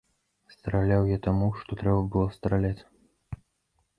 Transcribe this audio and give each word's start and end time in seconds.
Страляў 0.53 1.03
я 1.09 1.17
таму, 1.27 1.49
што 1.59 1.77
трэба 1.83 2.01
было 2.15 2.27
страляць. 2.37 2.83